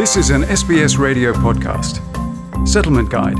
This 0.00 0.16
is 0.16 0.30
an 0.30 0.44
SBS 0.44 0.96
radio 0.96 1.34
podcast. 1.34 2.00
Settlement 2.66 3.10
Guide. 3.10 3.36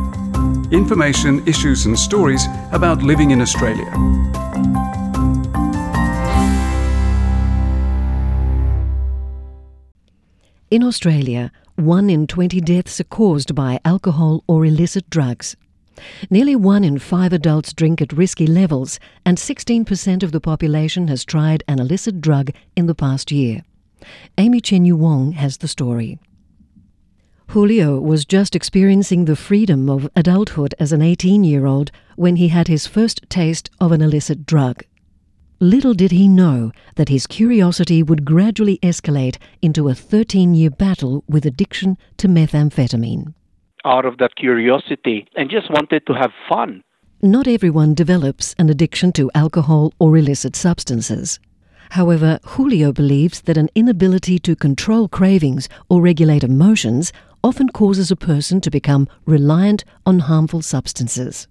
Information, 0.71 1.43
issues, 1.49 1.87
and 1.87 1.99
stories 1.99 2.45
about 2.71 3.03
living 3.03 3.31
in 3.31 3.41
Australia. 3.41 3.91
In 10.71 10.83
Australia, 10.83 11.51
one 11.77 12.11
in 12.11 12.27
20 12.27 12.61
deaths 12.61 13.01
are 13.01 13.05
caused 13.05 13.55
by 13.55 13.81
alcohol 13.87 14.45
or 14.47 14.67
illicit 14.67 15.09
drugs. 15.09 15.57
Nearly 16.29 16.57
one 16.57 16.85
in 16.85 16.99
five 16.99 17.33
adults 17.33 17.73
drink 17.73 18.03
at 18.03 18.13
risky 18.13 18.47
levels, 18.47 19.01
and 19.25 19.39
16% 19.39 20.23
of 20.23 20.33
the 20.33 20.43
population 20.43 21.09
has 21.09 21.25
tried 21.25 21.65
an 21.67 21.79
illicit 21.79 22.21
drug 22.21 22.51
in 22.77 22.85
the 22.85 22.95
past 22.95 23.33
year. 23.33 23.63
Amy 24.37 24.61
Chenyu 24.61 24.93
Wong 24.93 25.33
has 25.33 25.57
the 25.57 25.69
story. 25.69 26.19
Julio 27.51 27.99
was 27.99 28.25
just 28.25 28.55
experiencing 28.55 29.25
the 29.25 29.35
freedom 29.35 29.91
of 29.91 30.09
adulthood 30.15 30.73
as 30.79 30.93
an 30.93 31.03
18 31.03 31.43
year 31.43 31.67
old 31.67 31.91
when 32.15 32.37
he 32.37 32.47
had 32.47 32.69
his 32.69 32.87
first 32.87 33.29
taste 33.29 33.69
of 33.81 33.91
an 33.91 34.01
illicit 34.01 34.47
drug. 34.47 34.85
Little 35.59 35.93
did 35.93 36.13
he 36.13 36.29
know 36.29 36.71
that 36.95 37.09
his 37.09 37.27
curiosity 37.27 38.05
would 38.05 38.25
gradually 38.25 38.79
escalate 38.85 39.37
into 39.61 39.89
a 39.89 39.97
13 39.97 40.55
year 40.55 40.71
battle 40.71 41.25
with 41.29 41.45
addiction 41.45 41.99
to 42.19 42.29
methamphetamine. 42.29 43.35
Out 43.85 44.05
of 44.05 44.19
that 44.19 44.37
curiosity 44.37 45.27
and 45.35 45.51
just 45.51 45.71
wanted 45.71 46.07
to 46.07 46.13
have 46.15 46.31
fun. 46.49 46.85
Not 47.21 47.49
everyone 47.49 47.95
develops 47.95 48.55
an 48.61 48.71
addiction 48.71 49.11
to 49.15 49.29
alcohol 49.35 49.93
or 49.99 50.17
illicit 50.17 50.55
substances. 50.55 51.41
However, 51.91 52.39
Julio 52.45 52.93
believes 52.93 53.41
that 53.43 53.57
an 53.57 53.69
inability 53.75 54.39
to 54.39 54.55
control 54.55 55.09
cravings 55.09 55.69
or 55.89 56.01
regulate 56.01 56.45
emotions 56.45 57.13
often 57.43 57.69
causes 57.69 58.11
a 58.11 58.17
person 58.17 58.61
to 58.61 58.71
become 58.71 59.09
reliant 59.27 59.85
on 60.05 60.21
harmful 60.21 60.63
substances. 60.63 61.49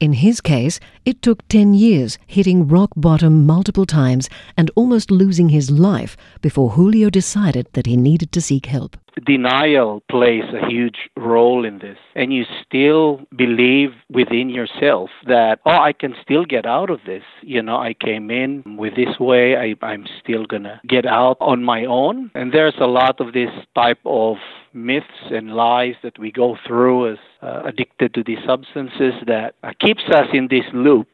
In 0.00 0.14
his 0.14 0.40
case, 0.40 0.80
it 1.04 1.22
took 1.22 1.46
10 1.48 1.74
years, 1.74 2.18
hitting 2.26 2.66
rock 2.66 2.90
bottom 2.96 3.46
multiple 3.46 3.86
times 3.86 4.28
and 4.56 4.70
almost 4.74 5.10
losing 5.10 5.48
his 5.48 5.70
life 5.70 6.16
before 6.40 6.70
Julio 6.70 7.10
decided 7.10 7.68
that 7.72 7.86
he 7.86 7.96
needed 7.96 8.32
to 8.32 8.40
seek 8.40 8.66
help. 8.66 8.96
Denial 9.22 10.02
plays 10.10 10.44
a 10.52 10.66
huge 10.68 11.08
role 11.16 11.64
in 11.64 11.78
this. 11.78 11.98
And 12.14 12.32
you 12.32 12.44
still 12.66 13.20
believe 13.36 13.90
within 14.10 14.48
yourself 14.48 15.10
that, 15.26 15.60
oh, 15.64 15.78
I 15.78 15.92
can 15.92 16.14
still 16.22 16.44
get 16.44 16.66
out 16.66 16.90
of 16.90 17.00
this. 17.06 17.22
You 17.42 17.62
know, 17.62 17.76
I 17.76 17.94
came 17.94 18.30
in 18.30 18.76
with 18.76 18.96
this 18.96 19.18
way, 19.20 19.56
I, 19.56 19.86
I'm 19.86 20.06
still 20.20 20.46
going 20.46 20.64
to 20.64 20.80
get 20.88 21.06
out 21.06 21.36
on 21.40 21.62
my 21.62 21.84
own. 21.84 22.30
And 22.34 22.52
there's 22.52 22.74
a 22.80 22.86
lot 22.86 23.20
of 23.20 23.32
this 23.32 23.50
type 23.74 24.00
of 24.04 24.36
myths 24.72 25.06
and 25.30 25.54
lies 25.54 25.94
that 26.02 26.18
we 26.18 26.32
go 26.32 26.56
through 26.66 27.12
as 27.12 27.18
uh, 27.42 27.62
addicted 27.64 28.14
to 28.14 28.24
these 28.24 28.38
substances 28.46 29.14
that 29.26 29.54
uh, 29.62 29.70
keeps 29.80 30.02
us 30.12 30.26
in 30.32 30.48
this 30.48 30.64
loop. 30.72 31.08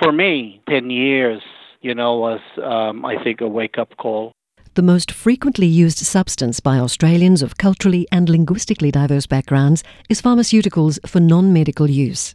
For 0.00 0.12
me, 0.12 0.62
10 0.68 0.90
years, 0.90 1.42
you 1.80 1.94
know, 1.94 2.16
was, 2.16 2.40
um, 2.62 3.04
I 3.04 3.22
think, 3.22 3.40
a 3.40 3.48
wake 3.48 3.78
up 3.78 3.96
call 3.96 4.34
the 4.74 4.82
most 4.82 5.10
frequently 5.10 5.66
used 5.66 5.98
substance 5.98 6.60
by 6.60 6.78
Australians 6.78 7.42
of 7.42 7.58
culturally 7.58 8.06
and 8.10 8.28
linguistically 8.28 8.90
diverse 8.90 9.26
backgrounds 9.26 9.84
is 10.08 10.20
pharmaceuticals 10.20 10.98
for 11.08 11.20
non 11.20 11.52
medical 11.52 11.88
use. 11.88 12.34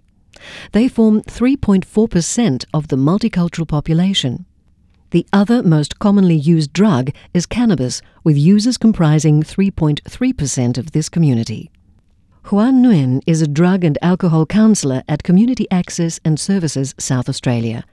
They 0.71 0.87
form 0.87 1.21
3.4% 1.21 2.65
of 2.73 2.87
the 2.87 2.95
multicultural 2.95 3.67
population. 3.67 4.45
The 5.11 5.25
other 5.33 5.63
most 5.63 5.99
commonly 5.99 6.35
used 6.35 6.71
drug 6.71 7.11
is 7.33 7.45
cannabis, 7.45 8.01
with 8.23 8.37
users 8.37 8.77
comprising 8.77 9.43
3.3% 9.43 10.77
of 10.77 10.91
this 10.91 11.09
community. 11.09 11.71
Huan 12.43 12.81
Nguyen 12.83 13.21
is 13.27 13.41
a 13.41 13.47
drug 13.47 13.83
and 13.83 13.97
alcohol 14.01 14.45
counsellor 14.45 15.03
at 15.07 15.23
Community 15.23 15.67
Access 15.71 16.19
and 16.23 16.39
Services 16.39 16.95
South 16.97 17.27
Australia. 17.27 17.83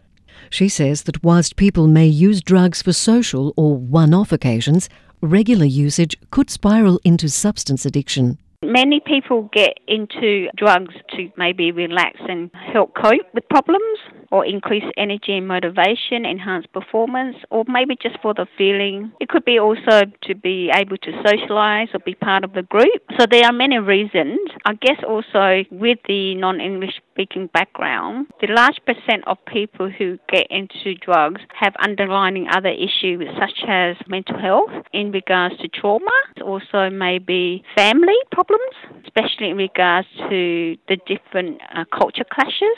She 0.51 0.69
says 0.69 1.03
that 1.05 1.23
whilst 1.23 1.57
people 1.57 1.87
may 1.87 2.07
use 2.07 2.41
drugs 2.41 2.83
for 2.83 2.93
social 2.93 3.53
or 3.57 3.77
one 3.77 4.15
off 4.15 4.33
occasions, 4.33 4.89
regular 5.21 5.65
usage 5.65 6.17
could 6.31 6.51
spiral 6.51 7.01
into 7.05 7.29
substance 7.29 7.85
addiction. 7.87 8.39
Many 8.63 9.01
people 9.01 9.51
get 9.53 9.79
into 9.87 10.49
drugs 10.57 10.95
to 11.17 11.31
maybe 11.37 11.73
relax 11.73 12.19
and 12.29 12.51
help 12.73 12.95
cope 12.95 13.27
with 13.35 13.49
problems 13.49 13.99
or 14.31 14.45
increase 14.45 14.85
energy 14.97 15.37
and 15.37 15.49
motivation, 15.49 16.25
enhance 16.25 16.67
performance, 16.73 17.37
or 17.51 17.65
maybe 17.69 17.97
just 18.01 18.19
for 18.23 18.35
the 18.35 18.47
feeling. 18.57 19.13
It 19.21 19.29
could 19.29 19.45
be 19.45 19.59
also 19.59 20.03
to 20.23 20.35
be 20.35 20.71
able 20.75 20.97
to 20.99 21.23
socialize 21.25 21.89
or 21.95 22.01
be 22.01 22.15
part 22.15 22.45
of 22.45 22.53
the 22.53 22.63
group. 22.63 23.03
So 23.19 23.27
there 23.31 23.45
are 23.45 23.53
many 23.53 23.79
reasons. 23.79 24.39
I 24.65 24.75
guess 24.75 25.01
also 25.07 25.65
with 25.71 25.99
the 26.07 26.35
non 26.35 26.61
English 26.61 27.01
speaking 27.13 27.49
background, 27.53 28.27
the 28.41 28.49
large 28.49 28.79
percent 28.85 29.27
of 29.27 29.39
people 29.47 29.91
who 29.91 30.19
get 30.29 30.47
into 30.51 30.95
drugs 30.95 31.41
have 31.59 31.75
underlying 31.81 32.47
other 32.51 32.69
issues 32.69 33.29
such 33.39 33.65
as 33.69 33.97
mental 34.09 34.39
health 34.39 34.71
in 34.93 35.13
regards 35.13 35.57
to 35.59 35.69
trauma, 35.69 36.11
also 36.45 36.91
maybe 36.91 37.63
family 37.77 38.17
problems, 38.33 38.75
especially 39.05 39.51
in 39.51 39.57
regards 39.57 40.09
to 40.29 40.77
the 40.89 40.97
different 41.07 41.61
uh, 41.75 41.85
culture 41.97 42.25
clashes. 42.31 42.77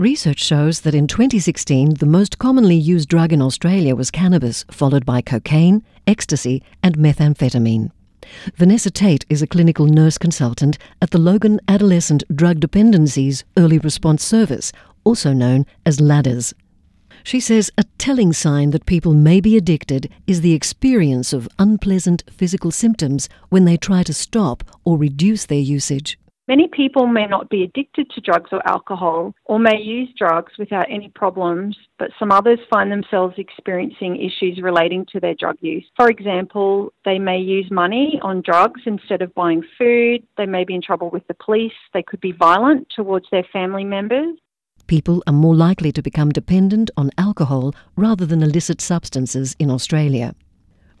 Research 0.00 0.42
shows 0.42 0.80
that 0.80 0.94
in 0.94 1.06
2016, 1.06 1.96
the 1.96 2.06
most 2.06 2.38
commonly 2.38 2.74
used 2.74 3.06
drug 3.06 3.34
in 3.34 3.42
Australia 3.42 3.94
was 3.94 4.10
cannabis, 4.10 4.64
followed 4.70 5.04
by 5.04 5.20
cocaine, 5.20 5.84
ecstasy, 6.06 6.62
and 6.82 6.96
methamphetamine. 6.96 7.90
Vanessa 8.54 8.90
Tate 8.90 9.26
is 9.28 9.42
a 9.42 9.46
clinical 9.46 9.84
nurse 9.84 10.16
consultant 10.16 10.78
at 11.02 11.10
the 11.10 11.18
Logan 11.18 11.60
Adolescent 11.68 12.24
Drug 12.34 12.60
Dependencies 12.60 13.44
Early 13.58 13.76
Response 13.76 14.24
Service, 14.24 14.72
also 15.04 15.34
known 15.34 15.66
as 15.84 16.00
LADDERS. 16.00 16.54
She 17.22 17.38
says 17.38 17.70
a 17.76 17.84
telling 17.98 18.32
sign 18.32 18.70
that 18.70 18.86
people 18.86 19.12
may 19.12 19.38
be 19.38 19.58
addicted 19.58 20.10
is 20.26 20.40
the 20.40 20.54
experience 20.54 21.34
of 21.34 21.46
unpleasant 21.58 22.24
physical 22.30 22.70
symptoms 22.70 23.28
when 23.50 23.66
they 23.66 23.76
try 23.76 24.02
to 24.04 24.14
stop 24.14 24.64
or 24.82 24.96
reduce 24.96 25.44
their 25.44 25.58
usage. 25.60 26.16
Many 26.48 26.68
people 26.68 27.06
may 27.06 27.26
not 27.26 27.48
be 27.48 27.62
addicted 27.62 28.10
to 28.10 28.20
drugs 28.20 28.50
or 28.52 28.66
alcohol 28.66 29.34
or 29.44 29.58
may 29.58 29.80
use 29.80 30.08
drugs 30.18 30.52
without 30.58 30.86
any 30.90 31.08
problems, 31.14 31.76
but 31.98 32.10
some 32.18 32.32
others 32.32 32.58
find 32.68 32.90
themselves 32.90 33.34
experiencing 33.38 34.16
issues 34.16 34.60
relating 34.60 35.06
to 35.12 35.20
their 35.20 35.34
drug 35.34 35.56
use. 35.60 35.84
For 35.96 36.08
example, 36.08 36.92
they 37.04 37.18
may 37.18 37.38
use 37.38 37.70
money 37.70 38.18
on 38.22 38.42
drugs 38.42 38.80
instead 38.84 39.22
of 39.22 39.34
buying 39.34 39.62
food, 39.78 40.26
they 40.36 40.46
may 40.46 40.64
be 40.64 40.74
in 40.74 40.82
trouble 40.82 41.10
with 41.10 41.26
the 41.28 41.34
police, 41.34 41.72
they 41.94 42.02
could 42.02 42.20
be 42.20 42.32
violent 42.32 42.88
towards 42.94 43.26
their 43.30 43.46
family 43.52 43.84
members. 43.84 44.36
People 44.86 45.22
are 45.28 45.32
more 45.32 45.54
likely 45.54 45.92
to 45.92 46.02
become 46.02 46.30
dependent 46.30 46.90
on 46.96 47.12
alcohol 47.16 47.72
rather 47.96 48.26
than 48.26 48.42
illicit 48.42 48.80
substances 48.80 49.54
in 49.60 49.70
Australia. 49.70 50.34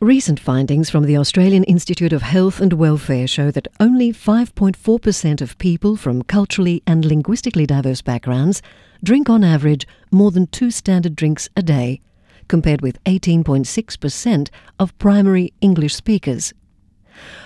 Recent 0.00 0.40
findings 0.40 0.88
from 0.88 1.04
the 1.04 1.18
Australian 1.18 1.62
Institute 1.64 2.14
of 2.14 2.22
Health 2.22 2.58
and 2.58 2.72
Welfare 2.72 3.26
show 3.26 3.50
that 3.50 3.68
only 3.78 4.14
5.4% 4.14 5.42
of 5.42 5.58
people 5.58 5.94
from 5.94 6.22
culturally 6.22 6.82
and 6.86 7.04
linguistically 7.04 7.66
diverse 7.66 8.00
backgrounds 8.00 8.62
drink 9.04 9.28
on 9.28 9.44
average 9.44 9.86
more 10.10 10.30
than 10.30 10.46
two 10.46 10.70
standard 10.70 11.14
drinks 11.14 11.50
a 11.54 11.62
day, 11.62 12.00
compared 12.48 12.80
with 12.80 13.02
18.6% 13.04 14.48
of 14.78 14.98
primary 14.98 15.52
English 15.60 15.94
speakers. 15.94 16.54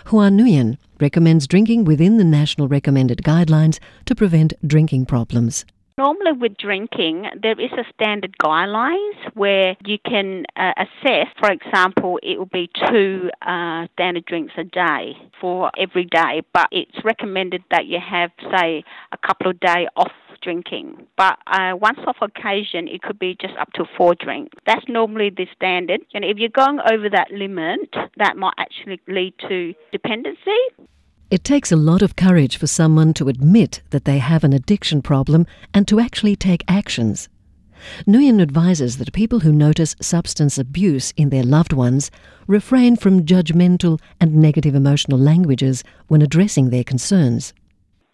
Huan 0.07 0.39
Nguyen 0.39 0.79
recommends 1.01 1.49
drinking 1.49 1.83
within 1.83 2.19
the 2.19 2.25
national 2.25 2.69
recommended 2.69 3.23
guidelines 3.25 3.81
to 4.05 4.15
prevent 4.15 4.55
drinking 4.65 5.07
problems. 5.07 5.65
Normally, 5.97 6.33
with 6.33 6.57
drinking, 6.57 7.27
there 7.41 7.59
is 7.59 7.71
a 7.71 7.85
standard 7.95 8.35
guidelines 8.43 9.15
where 9.35 9.77
you 9.87 9.97
can 10.05 10.45
uh, 10.57 10.73
assess. 10.77 11.29
For 11.39 11.53
example, 11.53 12.19
it 12.21 12.37
will 12.37 12.47
be 12.47 12.69
two 12.89 13.31
uh, 13.43 13.87
standard 13.93 14.25
drinks 14.25 14.55
a 14.59 14.65
day 14.65 15.13
for 15.41 15.71
every 15.79 16.07
day, 16.07 16.43
but 16.53 16.67
it's 16.73 17.05
recommended 17.05 17.63
that 17.71 17.87
you 17.87 18.01
have, 18.01 18.33
say, 18.59 18.83
a 19.13 19.17
couple 19.25 19.49
of 19.49 19.61
days 19.61 19.87
off 19.97 20.11
drinking. 20.43 21.07
But 21.17 21.39
uh, 21.47 21.77
once 21.81 22.01
off 22.09 22.17
occasion, 22.21 22.89
it 22.89 23.01
could 23.01 23.21
be 23.21 23.37
just 23.41 23.55
up 23.57 23.73
to 23.75 23.85
four 23.97 24.17
drinks. 24.17 24.57
That's 24.67 24.85
normally 24.89 25.31
the 25.31 25.47
standard. 25.55 26.01
And 26.13 26.25
if 26.25 26.39
you're 26.39 26.49
going 26.49 26.81
over 26.81 27.09
that 27.09 27.31
limit, 27.31 27.95
that 28.17 28.37
might 28.37 28.55
actually 28.59 29.01
lead 29.07 29.35
to 29.49 29.75
dependency. 29.93 30.59
It 31.31 31.43
takes 31.43 31.73
a 31.73 31.77
lot 31.77 32.03
of 32.03 32.17
courage 32.17 32.59
for 32.59 32.67
someone 32.67 33.15
to 33.15 33.29
admit 33.29 33.83
that 33.91 34.05
they 34.05 34.19
have 34.19 34.45
an 34.45 34.53
addiction 34.53 35.01
problem 35.01 35.47
and 35.73 35.89
to 35.89 35.99
actually 35.99 36.37
take 36.37 36.63
actions. 36.69 37.29
Nguyen 38.07 38.41
advises 38.41 38.99
that 38.99 39.13
people 39.13 39.41
who 39.41 39.53
notice 39.53 39.97
substance 40.01 40.59
abuse 40.59 41.13
in 41.17 41.31
their 41.31 41.43
loved 41.43 41.73
ones 41.73 42.11
refrain 42.47 42.97
from 42.97 43.25
judgmental 43.25 44.01
and 44.21 44.35
negative 44.37 44.75
emotional 44.75 45.19
languages 45.19 45.83
when 46.09 46.23
addressing 46.23 46.71
their 46.71 46.85
concerns. 46.85 47.53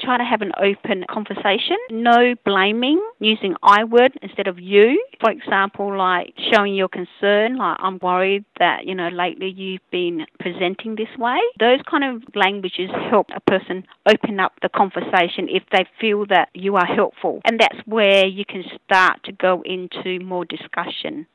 Try 0.00 0.18
to 0.18 0.24
have 0.24 0.42
an 0.42 0.52
open 0.58 1.04
conversation. 1.08 1.76
No 1.90 2.34
blaming, 2.44 3.00
using 3.18 3.54
I 3.62 3.84
word 3.84 4.12
instead 4.22 4.46
of 4.46 4.58
you. 4.58 5.02
For 5.20 5.30
example, 5.30 5.96
like 5.96 6.34
showing 6.52 6.74
your 6.74 6.88
concern, 6.88 7.56
like 7.56 7.76
I'm 7.80 7.98
worried 8.00 8.44
that, 8.58 8.86
you 8.86 8.94
know, 8.94 9.08
lately 9.08 9.48
you've 9.48 9.88
been 9.90 10.26
presenting 10.38 10.96
this 10.96 11.08
way. 11.18 11.38
Those 11.58 11.80
kind 11.88 12.04
of 12.04 12.22
languages 12.34 12.90
help 13.10 13.28
a 13.34 13.40
person 13.40 13.86
open 14.06 14.40
up 14.40 14.52
the 14.62 14.68
conversation 14.68 15.48
if 15.48 15.62
they 15.72 15.84
feel 16.00 16.26
that 16.26 16.48
you 16.54 16.76
are 16.76 16.86
helpful. 16.86 17.40
And 17.44 17.60
that's 17.60 17.78
where 17.86 18.26
you 18.26 18.44
can 18.44 18.64
start 18.84 19.22
to 19.24 19.32
go 19.32 19.62
into 19.64 20.24
more 20.24 20.44
discussion. 20.44 21.26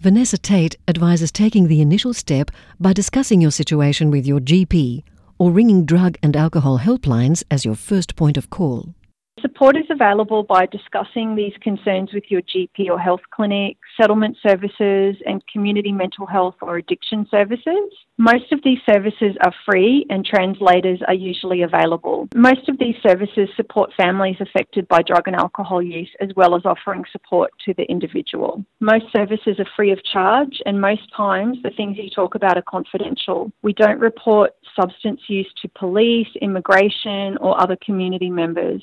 Vanessa 0.00 0.36
Tate 0.36 0.76
advises 0.86 1.32
taking 1.32 1.68
the 1.68 1.80
initial 1.80 2.12
step 2.12 2.50
by 2.78 2.92
discussing 2.92 3.40
your 3.40 3.50
situation 3.50 4.10
with 4.10 4.26
your 4.26 4.40
GP 4.40 5.02
or 5.38 5.50
ringing 5.50 5.84
drug 5.84 6.16
and 6.22 6.36
alcohol 6.36 6.78
helplines 6.78 7.42
as 7.50 7.64
your 7.64 7.74
first 7.74 8.16
point 8.16 8.36
of 8.36 8.50
call. 8.50 8.94
Support 9.42 9.76
is 9.76 9.84
available 9.90 10.44
by 10.44 10.64
discussing 10.64 11.36
these 11.36 11.52
concerns 11.60 12.10
with 12.14 12.24
your 12.30 12.40
GP 12.40 12.88
or 12.88 12.98
health 12.98 13.20
clinic, 13.30 13.76
settlement 14.00 14.38
services, 14.42 15.14
and 15.26 15.46
community 15.46 15.92
mental 15.92 16.24
health 16.24 16.54
or 16.62 16.78
addiction 16.78 17.26
services. 17.30 17.92
Most 18.16 18.50
of 18.50 18.60
these 18.64 18.78
services 18.90 19.36
are 19.44 19.52
free 19.66 20.06
and 20.08 20.24
translators 20.24 21.00
are 21.06 21.12
usually 21.12 21.60
available. 21.60 22.28
Most 22.34 22.66
of 22.70 22.78
these 22.78 22.94
services 23.06 23.50
support 23.56 23.90
families 23.94 24.36
affected 24.40 24.88
by 24.88 25.02
drug 25.02 25.24
and 25.26 25.36
alcohol 25.36 25.82
use 25.82 26.10
as 26.22 26.30
well 26.34 26.56
as 26.56 26.64
offering 26.64 27.04
support 27.12 27.50
to 27.66 27.74
the 27.74 27.84
individual. 27.90 28.64
Most 28.80 29.04
services 29.14 29.56
are 29.58 29.68
free 29.76 29.92
of 29.92 30.02
charge 30.02 30.62
and 30.64 30.80
most 30.80 31.14
times 31.14 31.58
the 31.62 31.70
things 31.76 31.98
you 31.98 32.08
talk 32.08 32.36
about 32.36 32.56
are 32.56 32.64
confidential. 32.66 33.52
We 33.60 33.74
don't 33.74 34.00
report 34.00 34.52
substance 34.74 35.20
use 35.28 35.52
to 35.60 35.68
police, 35.78 36.28
immigration, 36.40 37.36
or 37.36 37.60
other 37.60 37.76
community 37.84 38.30
members. 38.30 38.82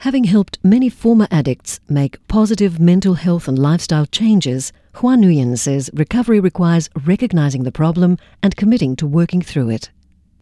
Having 0.00 0.24
helped 0.24 0.58
many 0.62 0.88
former 0.88 1.28
addicts 1.30 1.78
make 1.86 2.26
positive 2.26 2.80
mental 2.80 3.16
health 3.16 3.46
and 3.46 3.58
lifestyle 3.58 4.06
changes, 4.06 4.72
Huan 4.94 5.20
Nguyen 5.20 5.58
says 5.58 5.90
recovery 5.92 6.40
requires 6.40 6.88
recognizing 7.04 7.64
the 7.64 7.70
problem 7.70 8.16
and 8.42 8.56
committing 8.56 8.96
to 8.96 9.06
working 9.06 9.42
through 9.42 9.68
it. 9.68 9.90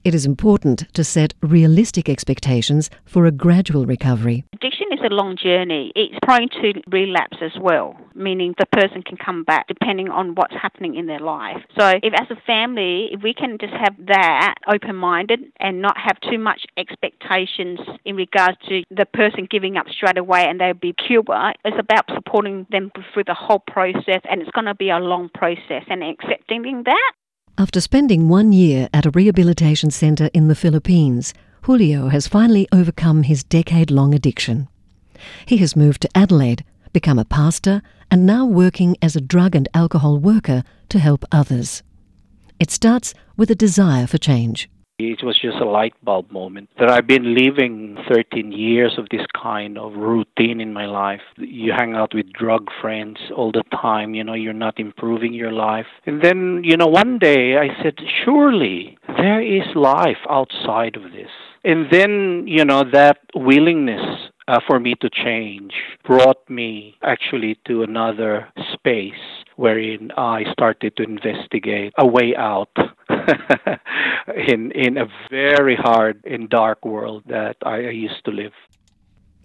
It 0.04 0.14
is 0.14 0.24
important 0.24 0.86
to 0.94 1.02
set 1.02 1.34
realistic 1.42 2.08
expectations 2.08 2.88
for 3.04 3.26
a 3.26 3.32
gradual 3.32 3.84
recovery. 3.84 4.44
Addiction 4.54 4.77
is 4.98 5.10
a 5.10 5.14
long 5.14 5.36
journey. 5.36 5.92
It's 5.94 6.18
prone 6.22 6.48
to 6.60 6.80
relapse 6.90 7.38
as 7.40 7.52
well, 7.60 7.96
meaning 8.14 8.54
the 8.58 8.66
person 8.66 9.02
can 9.02 9.16
come 9.16 9.44
back 9.44 9.68
depending 9.68 10.08
on 10.08 10.34
what's 10.34 10.54
happening 10.54 10.96
in 10.96 11.06
their 11.06 11.20
life. 11.20 11.58
So, 11.78 11.98
if 12.02 12.12
as 12.14 12.30
a 12.30 12.40
family, 12.46 13.08
if 13.12 13.22
we 13.22 13.34
can 13.34 13.58
just 13.60 13.72
have 13.72 13.94
that 14.06 14.54
open 14.72 14.96
minded 14.96 15.40
and 15.60 15.80
not 15.80 15.96
have 15.98 16.20
too 16.20 16.38
much 16.38 16.66
expectations 16.76 17.78
in 18.04 18.16
regards 18.16 18.58
to 18.68 18.82
the 18.90 19.06
person 19.06 19.46
giving 19.50 19.76
up 19.76 19.86
straight 19.88 20.18
away 20.18 20.46
and 20.48 20.60
they'll 20.60 20.74
be 20.74 20.94
cured, 20.94 21.26
it's 21.64 21.78
about 21.78 22.04
supporting 22.14 22.66
them 22.70 22.90
through 23.12 23.24
the 23.24 23.34
whole 23.34 23.62
process 23.66 24.22
and 24.30 24.42
it's 24.42 24.50
going 24.50 24.66
to 24.66 24.74
be 24.74 24.90
a 24.90 24.98
long 24.98 25.28
process 25.34 25.84
and 25.88 26.02
accepting 26.02 26.82
that 26.84 27.12
after 27.58 27.80
spending 27.80 28.28
one 28.28 28.52
year 28.52 28.88
at 28.94 29.04
a 29.04 29.10
rehabilitation 29.10 29.90
centre 29.90 30.30
in 30.32 30.46
the 30.46 30.54
Philippines, 30.54 31.34
Julio 31.62 32.08
has 32.08 32.28
finally 32.28 32.68
overcome 32.72 33.24
his 33.24 33.42
decade 33.42 33.90
long 33.90 34.14
addiction. 34.14 34.68
He 35.46 35.58
has 35.58 35.76
moved 35.76 36.02
to 36.02 36.16
Adelaide, 36.16 36.64
become 36.92 37.18
a 37.18 37.24
pastor, 37.24 37.82
and 38.10 38.26
now 38.26 38.46
working 38.46 38.96
as 39.02 39.16
a 39.16 39.20
drug 39.20 39.54
and 39.54 39.68
alcohol 39.74 40.18
worker 40.18 40.62
to 40.88 40.98
help 40.98 41.24
others. 41.30 41.82
It 42.58 42.70
starts 42.70 43.14
with 43.36 43.50
a 43.50 43.54
desire 43.54 44.06
for 44.06 44.18
change. 44.18 44.68
It 44.98 45.22
was 45.22 45.38
just 45.40 45.58
a 45.58 45.64
light 45.64 45.94
bulb 46.02 46.32
moment 46.32 46.70
that 46.80 46.90
I've 46.90 47.06
been 47.06 47.32
living 47.32 47.96
13 48.12 48.50
years 48.50 48.98
of 48.98 49.06
this 49.12 49.24
kind 49.40 49.78
of 49.78 49.92
routine 49.92 50.60
in 50.60 50.72
my 50.72 50.86
life. 50.86 51.20
You 51.36 51.72
hang 51.72 51.94
out 51.94 52.16
with 52.16 52.32
drug 52.32 52.66
friends 52.80 53.18
all 53.36 53.52
the 53.52 53.62
time, 53.80 54.14
you 54.14 54.24
know, 54.24 54.34
you're 54.34 54.52
not 54.52 54.80
improving 54.80 55.34
your 55.34 55.52
life. 55.52 55.86
And 56.04 56.20
then, 56.20 56.62
you 56.64 56.76
know, 56.76 56.88
one 56.88 57.20
day 57.20 57.58
I 57.58 57.80
said, 57.80 57.94
surely 58.24 58.98
there 59.06 59.40
is 59.40 59.76
life 59.76 60.18
outside 60.28 60.96
of 60.96 61.12
this. 61.12 61.30
And 61.62 61.86
then, 61.92 62.48
you 62.48 62.64
know, 62.64 62.82
that 62.92 63.18
willingness 63.36 64.30
uh, 64.48 64.58
for 64.66 64.80
me 64.80 64.94
to 64.96 65.08
change 65.10 65.74
brought 66.04 66.48
me 66.48 66.96
actually 67.02 67.58
to 67.66 67.82
another 67.82 68.48
space 68.72 69.24
wherein 69.56 70.10
I 70.16 70.44
started 70.52 70.96
to 70.96 71.02
investigate 71.02 71.92
a 71.98 72.06
way 72.06 72.34
out 72.34 72.74
in 74.48 74.72
in 74.72 74.96
a 74.96 75.06
very 75.30 75.76
hard 75.76 76.24
and 76.24 76.48
dark 76.48 76.84
world 76.84 77.22
that 77.26 77.56
I 77.64 77.78
used 77.80 78.24
to 78.24 78.30
live. 78.30 78.54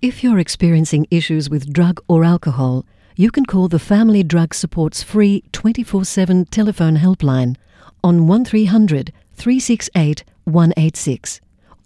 If 0.02 0.24
you're 0.24 0.40
experiencing 0.40 1.06
issues 1.12 1.50
with 1.50 1.74
drug 1.74 2.02
or 2.08 2.24
alcohol, 2.24 2.86
you 3.16 3.30
can 3.30 3.46
call 3.46 3.68
the 3.68 3.80
Family 3.80 4.24
Drug 4.24 4.54
Support's 4.54 5.04
free 5.04 5.44
24/7 5.52 6.50
telephone 6.50 6.98
helpline 6.98 7.56
on 8.04 8.28
1300 8.28 9.12
368 9.36 10.24
186 10.46 11.42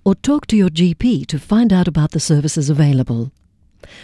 or 0.07 0.15
talk 0.15 0.47
to 0.47 0.55
your 0.55 0.69
GP 0.69 1.25
to 1.25 1.37
find 1.37 1.73
out 1.73 1.85
about 1.85 2.11
the 2.11 2.19
services 2.21 2.69
available. 2.69 3.29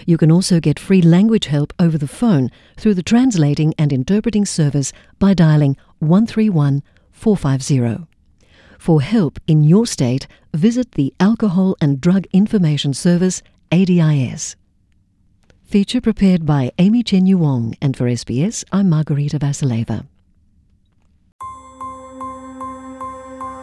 You 0.06 0.18
can 0.18 0.34
also 0.34 0.60
get 0.60 0.78
free 0.78 1.02
language 1.02 1.46
help 1.46 1.72
over 1.80 1.98
the 1.98 2.10
phone 2.10 2.52
through 2.76 2.96
the 2.96 3.02
translating 3.02 3.74
and 3.78 3.94
interpreting 3.94 4.46
service 4.46 4.92
by 5.18 5.34
dialing 5.34 5.78
131 6.00 6.84
450. 7.14 8.06
For 8.78 9.02
help 9.02 9.40
in 9.48 9.64
your 9.64 9.86
state, 9.86 10.28
visit 10.54 10.92
the 10.92 11.14
Alcohol 11.22 11.78
and 11.80 12.02
Drug 12.02 12.26
Information 12.34 12.94
Service, 12.94 13.42
ADIS. 13.72 14.58
Feature 15.64 16.02
prepared 16.02 16.46
by 16.46 16.74
Amy 16.80 17.04
Chen 17.04 17.40
Wong, 17.40 17.76
and 17.82 17.96
for 17.96 18.08
SBS, 18.08 18.66
I'm 18.74 18.90
Margarita 18.90 19.40
Vasileva. 19.40 20.06